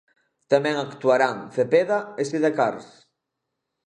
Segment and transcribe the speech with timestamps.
[0.51, 2.87] Tamén actuarán Cepeda e Sidecars.